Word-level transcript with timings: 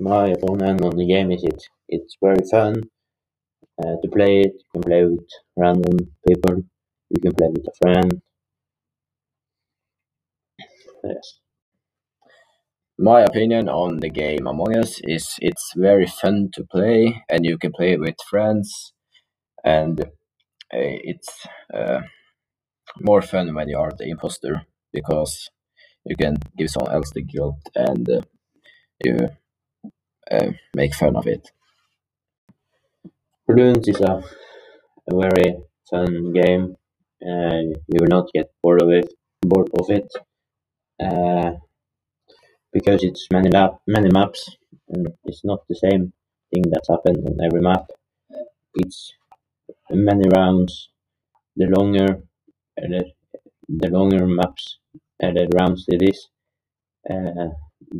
my 0.00 0.28
opinion 0.28 0.82
on 0.84 0.96
the 0.96 1.06
game 1.06 1.30
is 1.32 1.44
it 1.44 1.62
it's 1.88 2.16
very 2.22 2.44
fun 2.50 2.74
uh, 3.82 3.96
to 4.02 4.08
play 4.08 4.40
it. 4.42 4.52
You 4.54 4.68
can 4.72 4.82
play 4.82 5.04
with 5.04 5.28
random 5.56 5.96
people. 6.26 6.56
You 7.10 7.20
can 7.22 7.34
play 7.34 7.48
with 7.48 7.66
a 7.68 7.76
friend. 7.82 8.22
Yes. 11.04 11.38
My 12.98 13.22
opinion 13.22 13.68
on 13.68 13.98
the 13.98 14.10
game 14.10 14.46
Among 14.46 14.76
Us 14.76 15.00
is 15.02 15.34
it's 15.40 15.72
very 15.76 16.06
fun 16.06 16.50
to 16.54 16.64
play, 16.64 17.22
and 17.30 17.44
you 17.44 17.58
can 17.58 17.72
play 17.72 17.96
with 17.96 18.16
friends, 18.28 18.92
and 19.64 20.00
uh, 20.02 20.06
it's 20.72 21.46
uh, 21.74 22.00
more 23.00 23.22
fun 23.22 23.54
when 23.54 23.68
you 23.68 23.78
are 23.78 23.92
the 23.98 24.08
imposter 24.10 24.62
because 24.92 25.50
you 26.04 26.16
can 26.16 26.36
give 26.58 26.70
someone 26.70 26.94
else 26.94 27.10
the 27.12 27.22
guilt 27.22 27.60
and 27.74 28.08
uh, 28.10 28.20
you 29.04 29.28
make 30.74 30.94
fun 30.94 31.16
of 31.16 31.26
it. 31.26 31.50
Bloons 33.46 33.86
is 33.86 34.00
a, 34.00 34.22
a 35.10 35.14
very 35.24 35.48
fun 35.90 36.32
game. 36.32 36.76
Uh, 37.22 37.60
you 37.90 37.98
will 38.00 38.08
not 38.16 38.32
get 38.34 38.50
bored 38.62 38.82
of 38.82 38.90
it. 38.90 39.12
Bored 39.42 39.68
of 39.78 39.90
it, 39.90 40.08
uh, 41.02 41.52
because 42.72 43.02
it's 43.04 43.26
many 43.32 43.50
map 43.50 43.72
many 43.86 44.08
maps, 44.10 44.56
and 44.88 45.08
it's 45.24 45.44
not 45.44 45.60
the 45.68 45.74
same 45.74 46.12
thing 46.50 46.64
that's 46.70 46.88
happened 46.88 47.20
on 47.28 47.44
every 47.46 47.60
map. 47.60 47.86
It's 48.74 49.12
many 49.90 50.28
rounds. 50.36 50.90
The 51.56 51.66
longer 51.66 52.08
the, 52.76 53.04
the 53.68 53.88
longer 53.90 54.26
maps 54.26 54.78
uh, 55.22 55.32
the 55.32 55.48
rounds 55.58 55.84
it 55.88 56.02
is, 56.10 56.28
uh, 57.10 57.50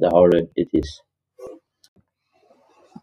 the 0.00 0.10
harder 0.10 0.42
it 0.56 0.68
is. 0.72 1.00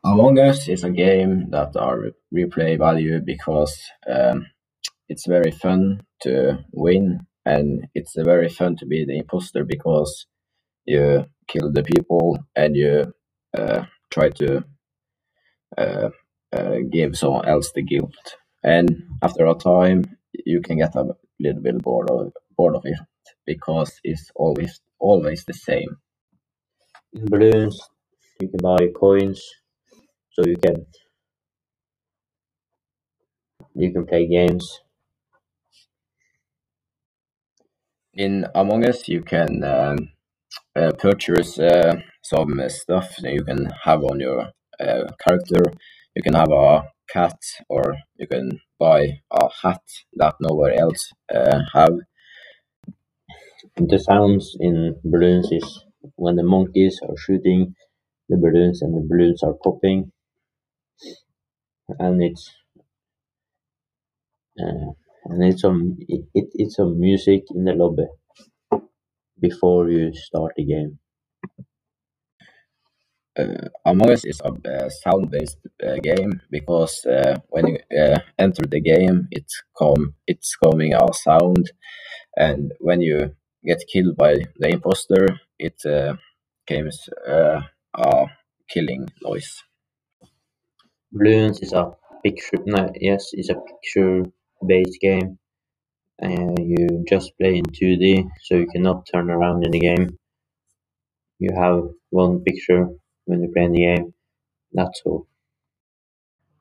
Among 0.08 0.40
Us 0.40 0.70
is 0.70 0.84
a 0.86 0.90
game 0.90 1.50
that 1.52 1.76
are 1.76 2.12
replay 2.34 2.78
value 2.78 3.20
because 3.20 3.78
um, 4.10 4.48
it's 5.10 5.28
very 5.28 5.52
fun 5.52 6.02
to 6.22 6.60
win 6.72 7.28
and 7.46 7.88
it's 7.94 8.14
very 8.16 8.48
fun 8.50 8.78
to 8.78 8.86
be 8.86 9.06
the 9.06 9.18
imposter 9.18 9.66
because 9.66 10.28
you 10.86 11.26
kill 11.48 11.72
the 11.74 11.84
people 11.84 12.40
and 12.56 12.76
you 12.76 13.14
uh, 13.58 13.84
try 14.10 14.30
to 14.30 14.64
uh, 15.78 16.10
uh, 16.54 16.78
give 16.90 17.18
someone 17.18 17.48
else 17.48 17.72
the 17.74 17.84
guilt. 17.84 18.38
And 18.64 19.04
after 19.22 19.46
a 19.46 19.56
time, 19.56 20.06
you 20.46 20.62
can 20.62 20.78
get 20.78 20.96
a 20.96 21.06
little 21.40 21.62
bit 21.62 21.84
bored 21.84 22.10
of 22.10 22.32
bored 22.58 22.76
of 22.76 22.86
it 22.86 23.00
because 23.46 24.00
it's 24.04 24.32
always 24.36 24.80
always 25.00 25.44
the 25.44 25.54
same. 25.54 25.98
In 27.14 27.26
Bloons, 27.26 27.76
you 28.40 28.48
can 28.50 28.60
buy 28.62 28.88
coins, 28.96 29.42
so 30.38 30.48
you 30.48 30.58
can 30.58 30.86
you 33.76 33.92
can 33.94 34.06
play 34.06 34.28
games. 34.28 34.82
In 38.16 38.46
Among 38.56 38.86
Us, 38.88 39.08
you 39.08 39.22
can 39.22 39.64
um, 39.64 40.10
uh, 40.76 40.92
purchase 41.00 41.60
uh, 41.60 41.96
some 42.24 42.62
stuff 42.70 43.16
that 43.22 43.34
you 43.34 43.44
can 43.44 43.70
have 43.84 44.04
on 44.04 44.20
your 44.20 44.52
uh, 44.80 45.06
character. 45.24 45.64
You 46.16 46.24
can 46.24 46.34
have 46.34 46.52
a 46.52 46.84
cat, 47.10 47.40
or 47.70 47.96
you 48.18 48.28
can 48.28 48.60
buy 48.80 49.22
a 49.32 49.50
hat 49.64 49.82
that 50.16 50.36
nowhere 50.42 50.80
else 50.80 51.12
uh, 51.34 51.60
have. 51.74 51.96
The 53.78 54.00
sounds 54.00 54.58
in 54.60 54.96
balloons 55.04 55.52
is 55.52 55.84
when 56.16 56.36
the 56.38 56.44
monkeys 56.44 57.00
are 57.08 57.18
shooting 57.18 57.76
the 58.30 58.38
balloons 58.38 58.82
and 58.82 58.96
the 58.96 59.08
balloons 59.08 59.44
are 59.44 59.54
popping, 59.64 60.12
and 62.00 62.22
it's 62.24 62.52
uh, 64.60 64.92
and 65.26 65.44
it's 65.44 65.62
some 65.62 65.98
it, 66.08 66.26
it, 66.34 66.48
it's 66.54 66.76
some 66.76 67.00
music 67.00 67.44
in 67.56 67.64
the 67.66 67.74
lobby 67.74 68.08
before 69.40 69.90
you 69.90 70.14
start 70.14 70.54
the 70.56 70.66
game. 70.66 71.00
Uh, 73.40 73.70
Among 73.86 74.10
Us 74.12 74.26
is 74.26 74.42
a 74.42 74.50
uh, 74.50 74.90
sound-based 74.90 75.60
uh, 75.86 75.98
game 76.04 76.42
because 76.50 77.06
uh, 77.06 77.38
when 77.50 77.68
you 77.68 77.78
uh, 77.98 78.20
enter 78.40 78.64
the 78.68 78.82
game, 78.82 79.28
it's 79.32 79.62
come 79.78 80.16
it's 80.26 80.56
coming 80.56 80.94
a 80.94 81.14
sound, 81.14 81.72
and 82.38 82.74
when 82.80 83.02
you 83.02 83.36
get 83.66 83.84
killed 83.94 84.18
by 84.18 84.36
the 84.60 84.70
imposter, 84.70 85.40
it 85.60 85.80
uh, 85.86 86.16
comes 86.68 87.10
a 87.28 88.28
killing 88.70 89.08
noise. 89.22 89.64
Bloons 91.14 91.62
is 91.62 91.74
a 91.74 91.96
picture 92.24 92.58
no 92.66 92.92
yes 93.00 93.30
it's 93.34 93.50
a 93.50 93.56
picture 93.56 94.24
based 94.66 95.00
game. 95.00 95.38
Uh, 96.22 96.56
you 96.60 97.06
just 97.08 97.38
play 97.38 97.58
in 97.58 97.66
2D, 97.66 98.28
so 98.44 98.56
you 98.56 98.68
cannot 98.68 99.08
turn 99.12 99.30
around 99.30 99.64
in 99.64 99.72
the 99.72 99.80
game. 99.80 100.18
You 101.40 101.52
have 101.56 101.84
one 102.10 102.44
picture 102.44 102.88
when 103.26 103.42
you 103.44 103.52
play 103.54 103.66
in 103.66 103.74
the 103.74 103.86
game. 103.86 104.14
That's 104.74 105.02
all. 105.06 105.28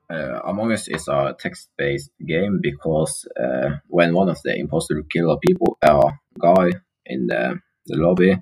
Uh, 0.09 0.39
Among 0.45 0.71
Us 0.71 0.87
is 0.87 1.07
a 1.07 1.35
text-based 1.37 2.11
game 2.25 2.59
because 2.61 3.27
uh, 3.37 3.77
when 3.87 4.13
one 4.13 4.29
of 4.29 4.39
the 4.43 4.55
imposters 4.55 5.03
kill 5.11 5.31
a 5.31 5.39
people, 5.39 5.77
a 5.81 5.99
guy 6.39 6.71
in 7.05 7.27
the, 7.27 7.59
the 7.87 7.97
lobby, 7.97 8.37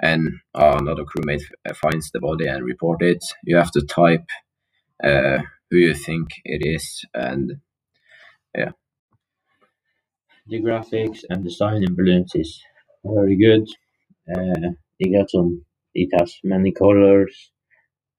and 0.00 0.30
another 0.54 1.04
crewmate 1.04 1.42
finds 1.74 2.10
the 2.12 2.20
body 2.20 2.46
and 2.46 2.64
report 2.64 3.02
it, 3.02 3.22
you 3.44 3.56
have 3.56 3.70
to 3.72 3.82
type 3.82 4.24
uh, 5.04 5.38
who 5.70 5.78
you 5.78 5.94
think 5.94 6.28
it 6.44 6.62
is, 6.64 7.04
and 7.14 7.52
yeah. 8.56 8.72
The 10.48 10.60
graphics 10.60 11.20
and 11.30 11.44
design 11.44 11.84
in 11.84 11.96
Bloons 11.96 12.32
is 12.34 12.62
very 13.04 13.36
good. 13.36 13.68
Uh, 14.28 14.72
it 14.98 15.16
got 15.18 15.30
some. 15.30 15.64
It 15.94 16.10
has 16.18 16.36
many 16.44 16.72
colors, 16.72 17.52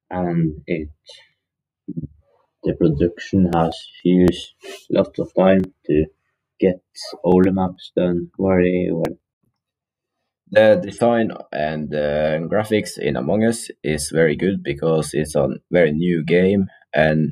and 0.09 0.61
it 0.67 0.89
the 2.63 2.73
production 2.75 3.49
has 3.55 3.75
used 4.03 4.53
lots 4.89 5.19
of 5.19 5.33
time 5.35 5.63
to 5.87 6.05
get 6.59 6.81
all 7.23 7.41
the 7.43 7.51
maps 7.51 7.91
done 7.95 8.31
very 8.39 8.89
well. 8.91 9.17
The 10.53 10.79
design 10.83 11.31
and 11.51 11.91
uh, 11.95 12.37
graphics 12.47 12.99
in 12.99 13.15
Among 13.15 13.43
Us 13.43 13.71
is 13.83 14.11
very 14.11 14.35
good 14.35 14.61
because 14.61 15.09
it's 15.13 15.33
a 15.33 15.47
very 15.71 15.91
new 15.91 16.23
game, 16.23 16.67
and 16.93 17.31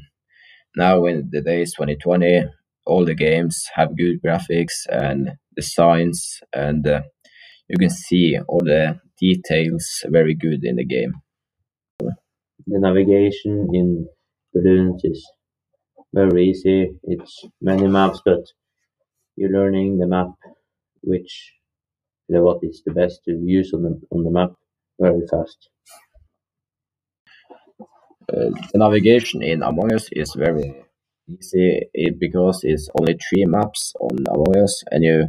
now 0.76 1.06
in 1.06 1.30
the 1.32 1.44
days 1.44 1.76
2020, 1.76 2.46
all 2.88 3.06
the 3.06 3.14
games 3.14 3.70
have 3.76 3.96
good 3.96 4.24
graphics 4.26 4.88
and 4.90 5.34
designs, 5.56 6.40
and 6.52 6.88
uh, 6.88 7.02
you 7.70 7.78
can 7.78 7.92
see 7.92 8.40
all 8.48 8.62
the 8.64 9.00
details 9.20 10.04
very 10.08 10.34
good 10.34 10.64
in 10.64 10.78
the 10.78 10.86
game. 10.86 11.14
The 12.00 12.80
navigation 12.80 13.68
in 13.72 14.08
Bloons 14.56 15.02
is 15.04 15.24
very 16.12 16.50
easy. 16.50 16.90
It's 17.04 17.46
many 17.62 17.86
maps, 17.86 18.20
but 18.26 18.42
you're 19.36 19.52
learning 19.52 20.00
the 20.00 20.08
map, 20.08 20.32
which 21.04 21.54
you 22.32 22.38
know, 22.38 22.44
what 22.44 22.60
is 22.64 22.82
the 22.86 22.94
best 22.94 23.26
to 23.26 23.32
use 23.34 23.74
on 23.74 23.84
the 23.84 24.02
on 24.12 24.24
the 24.24 24.32
map 24.32 24.52
very 25.00 25.28
fast. 25.30 25.70
Uh, 28.32 28.52
the 28.72 28.78
navigation 28.80 29.44
in 29.44 29.62
Among 29.64 29.94
Us 29.94 30.08
is 30.14 30.34
very 30.34 30.74
easy 31.28 31.82
because 32.20 32.62
it's 32.64 32.88
only 32.98 33.18
three 33.18 33.46
maps 33.46 33.94
on 34.00 34.16
Among 34.30 34.64
Us, 34.64 34.82
and 34.92 35.04
you 35.04 35.28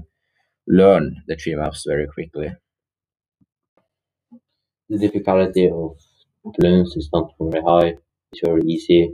learn 0.68 1.16
the 1.26 1.34
three 1.34 1.56
maps 1.56 1.84
very 1.88 2.06
quickly. 2.06 2.54
The 4.88 4.98
difficulty 4.98 5.66
of 5.68 5.96
Bloons 6.54 6.96
is 6.96 7.10
not 7.12 7.32
very 7.41 7.62
high. 7.64 7.97
It's 8.30 8.42
very 8.44 8.62
easy 8.66 9.10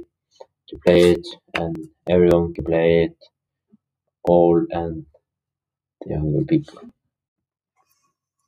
to 0.68 0.78
play 0.84 1.12
it, 1.12 1.26
and 1.54 1.74
everyone 2.06 2.52
can 2.52 2.64
play 2.64 3.04
it, 3.04 3.16
old 4.28 4.66
and 4.72 5.06
the 6.02 6.10
younger 6.10 6.44
people. 6.44 6.80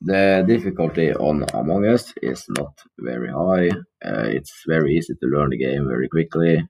The 0.01 0.43
difficulty 0.47 1.13
on 1.13 1.45
Among 1.53 1.85
Us 1.85 2.13
is 2.21 2.45
not 2.49 2.77
very 2.99 3.29
high. 3.31 3.69
Uh, 4.05 4.27
it's 4.37 4.63
very 4.67 4.95
easy 4.97 5.13
to 5.15 5.27
learn 5.27 5.49
the 5.51 5.57
game 5.57 5.87
very 5.87 6.09
quickly, 6.09 6.67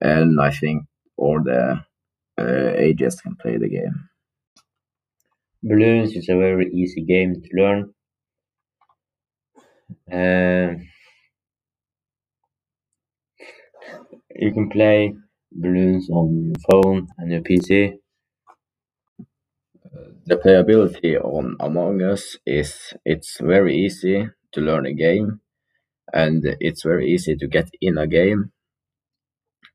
and 0.00 0.40
I 0.40 0.50
think 0.52 0.84
all 1.16 1.42
the 1.42 1.84
uh, 2.38 2.72
ages 2.76 3.20
can 3.20 3.36
play 3.36 3.58
the 3.58 3.68
game. 3.70 4.08
Balloons 5.62 6.14
is 6.16 6.28
a 6.28 6.36
very 6.36 6.70
easy 6.70 7.02
game 7.02 7.40
to 7.40 7.48
learn. 7.56 7.94
Uh, 10.12 10.74
you 14.36 14.52
can 14.52 14.68
play 14.68 15.14
balloons 15.52 16.08
on 16.10 16.26
your 16.46 16.60
phone 16.70 17.08
and 17.18 17.30
your 17.32 17.42
PC. 17.42 17.94
The 20.24 20.36
playability 20.38 21.22
on 21.22 21.56
Among 21.60 22.00
Us 22.00 22.38
is 22.46 22.94
it's 23.04 23.38
very 23.38 23.76
easy 23.76 24.30
to 24.52 24.60
learn 24.62 24.86
a 24.86 24.94
game, 24.94 25.42
and 26.12 26.44
it's 26.60 26.82
very 26.84 27.08
easy 27.10 27.36
to 27.36 27.48
get 27.48 27.70
in 27.80 27.98
a 27.98 28.06
game 28.06 28.52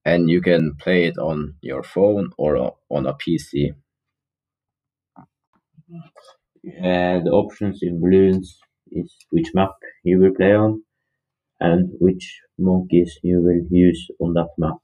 and 0.05 0.29
you 0.29 0.39
can 0.39 0.73
play 0.77 1.03
it 1.03 1.17
on 1.17 1.55
your 1.59 1.83
phone 1.83 2.29
or 2.37 2.77
on 2.89 3.05
a 3.05 3.13
PC. 3.13 3.73
Uh, 6.67 7.19
the 7.23 7.31
options 7.31 7.79
in 7.81 7.99
balloons 7.99 8.59
is 8.91 9.15
which 9.31 9.51
map 9.55 9.71
you 10.03 10.19
will 10.19 10.33
play 10.35 10.53
on 10.53 10.83
and 11.59 11.91
which 11.99 12.41
monkeys 12.59 13.19
you 13.23 13.41
will 13.41 13.61
use 13.71 14.09
on 14.21 14.33
that 14.33 14.49
map. 14.57 14.77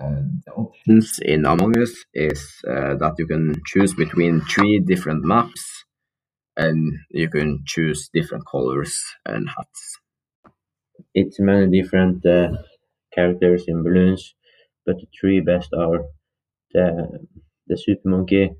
Uh, 0.00 0.22
the 0.46 0.52
options 0.52 1.20
in 1.22 1.44
Among 1.44 1.76
Us 1.78 1.92
is 2.14 2.40
uh, 2.66 2.94
that 2.96 3.14
you 3.18 3.26
can 3.26 3.54
choose 3.66 3.94
between 3.94 4.40
three 4.40 4.80
different 4.80 5.24
maps 5.24 5.84
and 6.56 6.92
you 7.10 7.28
can 7.28 7.62
choose 7.66 8.10
different 8.12 8.44
colors 8.46 8.94
and 9.26 9.48
hats. 9.48 9.98
It's 11.14 11.38
many 11.38 11.66
different 11.70 12.24
uh, 12.26 12.48
characters 13.14 13.64
in 13.68 13.82
balloons, 13.84 14.34
but 14.86 14.96
the 14.96 15.06
three 15.20 15.40
best 15.40 15.70
are 15.74 16.00
the 16.72 16.86
the 17.68 17.76
super 17.76 18.08
monkey. 18.08 18.50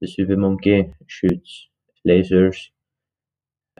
The 0.00 0.08
super 0.08 0.36
monkey 0.36 0.94
shoots 1.06 1.68
lasers 2.08 2.58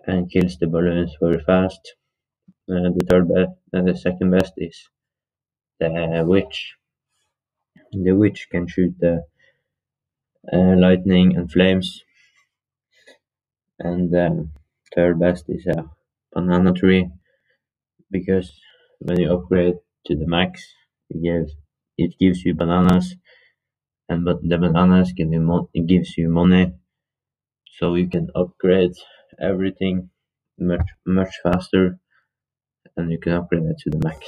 and 0.07 0.31
kills 0.31 0.57
the 0.59 0.67
balloons 0.67 1.17
very 1.21 1.41
fast. 1.45 1.81
Uh, 2.71 2.91
the 2.97 3.07
third 3.09 3.29
best 3.29 3.53
and 3.73 3.87
the 3.89 3.97
second 3.97 4.31
best 4.31 4.53
is 4.57 4.77
the 5.81 6.25
witch. 6.27 6.75
The 7.93 8.13
witch 8.13 8.49
can 8.51 8.67
shoot 8.67 8.95
the 8.99 9.25
uh, 10.53 10.75
lightning 10.77 11.37
and 11.37 11.51
flames. 11.51 12.03
And 13.81 14.15
um, 14.15 14.53
third 14.95 15.19
best 15.19 15.47
is 15.49 15.67
a 15.67 15.91
banana 16.33 16.73
tree 16.73 17.11
because 18.11 18.61
when 18.99 19.19
you 19.19 19.33
upgrade 19.33 19.77
to 20.07 20.15
the 20.15 20.27
max, 20.27 20.63
it 21.09 21.23
gives 21.23 21.53
it 21.97 22.19
gives 22.21 22.45
you 22.45 22.55
bananas, 22.55 23.15
and 24.09 24.25
but 24.25 24.39
the 24.43 24.59
bananas 24.59 25.13
give 25.13 25.33
you 25.33 25.41
mo- 25.41 25.71
it 25.75 25.87
gives 25.87 26.19
you 26.19 26.29
money, 26.31 26.75
so 27.79 27.95
you 27.95 28.09
can 28.11 28.29
upgrade 28.35 28.95
everything 29.41 30.11
much 30.59 30.89
much 31.07 31.35
faster, 31.43 31.99
and 32.97 33.11
you 33.13 33.19
can 33.19 33.33
upgrade 33.33 33.65
it 33.65 33.79
to 33.79 33.91
the 33.91 33.99
max. 33.99 34.21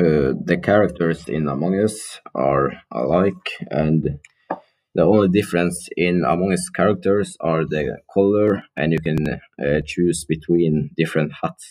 Uh, 0.00 0.32
the 0.50 0.58
characters 0.68 1.28
in 1.28 1.48
Among 1.48 1.74
Us 1.86 2.20
are 2.34 2.72
alike, 2.90 3.46
and 3.70 4.18
the 4.94 5.02
only 5.02 5.28
difference 5.28 5.88
in 5.96 6.24
Among 6.24 6.52
Us 6.52 6.68
characters 6.70 7.36
are 7.40 7.64
the 7.64 7.98
color, 8.14 8.64
and 8.76 8.92
you 8.92 9.00
can 9.00 9.18
uh, 9.64 9.80
choose 9.86 10.24
between 10.24 10.90
different 10.96 11.32
hats. 11.42 11.66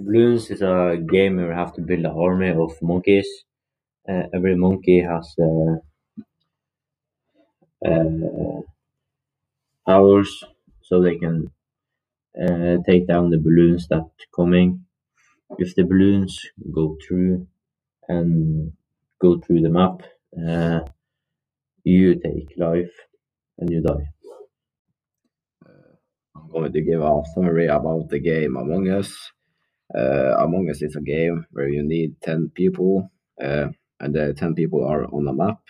Bloons 0.00 0.50
is 0.52 0.62
a 0.62 0.96
game 1.14 1.36
where 1.36 1.48
you 1.48 1.52
have 1.56 1.72
to 1.74 1.82
build 1.82 2.04
an 2.06 2.12
army 2.26 2.50
of 2.50 2.80
monkeys. 2.82 3.28
Uh, 4.08 4.24
every 4.34 4.56
monkey 4.56 5.00
has 5.00 5.34
uh, 5.40 5.76
uh, 7.90 8.60
powers, 9.86 10.44
so 10.82 11.02
they 11.02 11.16
can 11.16 11.50
take 12.86 13.06
down 13.08 13.30
the 13.30 13.38
balloons 13.38 13.88
that 13.88 14.06
coming. 14.34 14.84
If 15.58 15.74
the 15.74 15.84
balloons 15.84 16.40
go 16.72 16.96
through 17.06 17.46
and 18.08 18.72
go 19.20 19.40
through 19.40 19.60
the 19.62 19.70
map, 19.70 20.02
uh, 20.48 20.80
you 21.84 22.16
take 22.16 22.54
life 22.56 22.92
and 23.58 23.70
you 23.70 23.82
die. 23.82 24.08
I'm 26.36 26.50
going 26.50 26.72
to 26.72 26.80
give 26.80 27.02
a 27.02 27.22
summary 27.34 27.66
about 27.66 28.08
the 28.10 28.20
game 28.20 28.56
Among 28.56 28.88
Us. 28.88 29.14
Uh, 29.96 30.34
Among 30.38 30.68
Us 30.70 30.82
is 30.82 30.96
a 30.96 31.00
game 31.00 31.46
where 31.52 31.68
you 31.68 31.82
need 31.82 32.20
10 32.22 32.52
people, 32.54 33.10
uh, 33.42 33.68
and 34.00 34.14
the 34.14 34.34
10 34.34 34.54
people 34.54 34.84
are 34.86 35.04
on 35.06 35.28
a 35.28 35.32
map, 35.32 35.60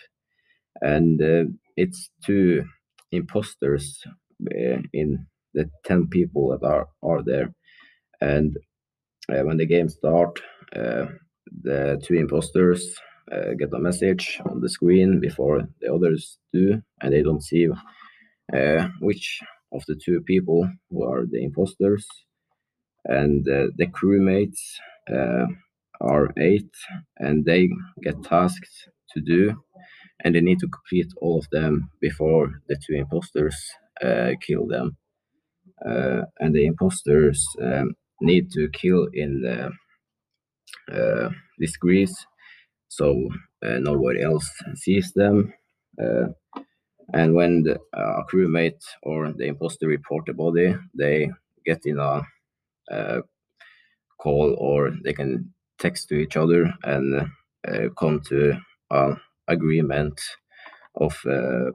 and 0.81 1.21
uh, 1.21 1.45
it's 1.77 2.09
two 2.25 2.63
imposters 3.11 4.03
uh, 4.51 4.79
in 4.93 5.25
the 5.53 5.69
10 5.85 6.07
people 6.07 6.49
that 6.49 6.65
are, 6.67 6.87
are 7.03 7.23
there. 7.23 7.53
And 8.21 8.57
uh, 8.57 8.74
when 9.27 9.57
the 9.57 9.65
game 9.65 9.89
starts, 9.89 10.41
uh, 10.75 11.05
the 11.63 12.01
two 12.03 12.15
imposters 12.15 12.95
get 13.57 13.73
a 13.73 13.79
message 13.79 14.39
on 14.49 14.61
the 14.61 14.69
screen 14.69 15.19
before 15.19 15.67
the 15.81 15.93
others 15.93 16.37
do, 16.53 16.81
and 17.01 17.13
they 17.13 17.23
don't 17.23 17.43
see 17.43 17.67
which 19.01 19.39
of 19.73 19.83
the 19.87 19.99
two 20.03 20.21
people 20.21 20.69
who 20.89 21.03
are 21.03 21.25
the 21.25 21.43
imposters. 21.43 22.05
And 23.05 23.43
the 23.45 23.87
crewmates 23.87 24.59
are 26.01 26.33
eight 26.37 26.71
and 27.17 27.45
they 27.45 27.69
get 28.03 28.23
tasked 28.23 28.89
to 29.13 29.21
do 29.21 29.55
and 30.23 30.35
they 30.35 30.41
need 30.41 30.59
to 30.59 30.67
complete 30.67 31.11
all 31.21 31.39
of 31.39 31.47
them 31.51 31.89
before 32.01 32.61
the 32.67 32.75
two 32.75 32.95
imposters 32.95 33.55
uh, 34.03 34.31
kill 34.45 34.67
them. 34.67 34.97
Uh, 35.85 36.21
and 36.39 36.55
the 36.55 36.65
imposters 36.65 37.45
um, 37.61 37.93
need 38.21 38.51
to 38.51 38.69
kill 38.69 39.07
in 39.13 39.41
the 39.41 39.71
uh, 40.91 41.29
disgrace 41.59 42.15
so 42.89 43.29
uh, 43.65 43.79
nobody 43.79 44.21
else 44.23 44.49
sees 44.75 45.11
them 45.13 45.53
and 47.13 47.33
when 47.35 47.63
the 47.63 47.79
crewmate 48.31 48.81
or 49.03 49.31
the 49.33 49.45
imposter 49.45 49.87
report 49.87 50.25
the 50.27 50.33
body 50.33 50.75
they 50.97 51.29
get 51.65 51.81
in 51.85 51.99
a 51.99 52.21
uh, 52.91 53.21
call 54.21 54.55
or 54.59 54.91
they 55.03 55.13
can 55.13 55.53
text 55.79 56.09
to 56.09 56.15
each 56.15 56.37
other 56.37 56.73
and 56.83 57.29
uh, 57.67 57.89
come 57.99 58.21
to 58.29 58.55
an 58.91 59.17
agreement 59.47 60.19
of 60.97 61.17
uh, 61.29 61.71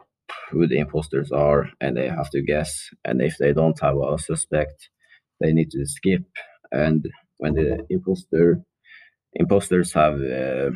who 0.50 0.66
the 0.66 0.78
imposters 0.78 1.32
are 1.32 1.70
and 1.80 1.96
they 1.96 2.08
have 2.08 2.30
to 2.30 2.42
guess. 2.42 2.88
And 3.04 3.22
if 3.22 3.38
they 3.38 3.52
don't 3.52 3.80
have 3.80 3.96
a 3.98 4.18
suspect 4.18 4.90
they 5.40 5.52
need 5.52 5.70
to 5.70 5.86
skip 5.86 6.22
and 6.72 7.06
when 7.38 7.54
the 7.54 7.86
imposter 7.90 8.60
imposters 9.34 9.92
have 9.92 10.14
uh, 10.20 10.70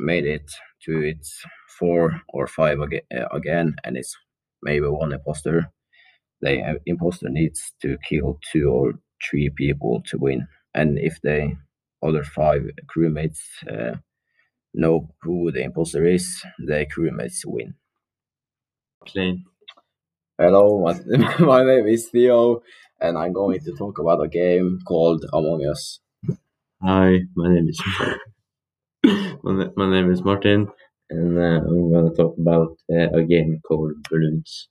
made 0.00 0.26
it 0.26 0.50
to 0.84 1.00
its 1.00 1.42
four 1.78 2.20
or 2.32 2.46
five 2.46 2.80
again, 2.80 3.02
uh, 3.16 3.26
again 3.32 3.74
and 3.84 3.96
it's 3.96 4.16
maybe 4.62 4.86
one 4.86 5.12
imposter 5.12 5.70
the 6.40 6.78
imposter 6.86 7.28
needs 7.28 7.72
to 7.82 7.96
kill 8.08 8.38
two 8.52 8.68
or 8.68 8.94
three 9.28 9.50
people 9.50 10.02
to 10.06 10.18
win. 10.18 10.46
And 10.74 10.98
if 10.98 11.20
the 11.22 11.56
other 12.02 12.22
five 12.22 12.62
crewmates 12.86 13.40
uh, 13.70 13.96
know 14.74 15.08
who 15.22 15.50
the 15.52 15.62
imposter 15.62 16.06
is, 16.06 16.42
the 16.58 16.86
crewmates 16.86 17.40
win. 17.46 17.74
Clean. 19.06 19.44
Hello, 20.38 20.80
my, 20.80 21.38
my 21.38 21.64
name 21.64 21.86
is 21.86 22.08
Theo, 22.08 22.62
and 23.04 23.18
I'm 23.18 23.34
going 23.34 23.60
to 23.60 23.72
talk 23.72 23.98
about 23.98 24.24
a 24.24 24.28
game 24.28 24.80
called 24.88 25.24
Among 25.32 25.60
Us. 25.72 26.00
Hi, 26.82 27.20
my 27.36 27.48
name 27.54 27.68
is 27.68 27.78
my 29.76 29.90
name 29.90 30.10
is 30.10 30.22
Martin, 30.22 30.68
and 31.10 31.38
uh, 31.38 31.60
I'm 31.68 31.92
going 31.92 32.08
to 32.10 32.16
talk 32.16 32.34
about 32.38 32.78
uh, 32.90 33.10
a 33.20 33.22
game 33.22 33.60
called 33.68 33.92
Bloons. 34.08 34.68